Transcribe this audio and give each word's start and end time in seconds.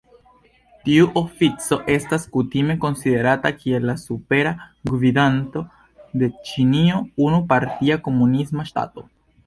Tiu 0.85 1.09
ofico 1.21 1.77
estas 1.95 2.25
kutime 2.37 2.77
konsiderata 2.87 3.53
kiel 3.59 3.87
la 3.91 3.97
Supera 4.07 4.57
Gvidanto 4.95 5.65
de 6.23 6.35
Ĉinio, 6.51 7.07
unu-partia 7.29 8.05
komunisma 8.09 8.71
ŝtato. 8.73 9.11